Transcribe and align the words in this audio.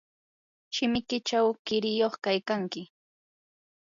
shimikiychaw 0.73 1.47
qiriyuq 1.65 2.13
kaykanki. 2.23 2.81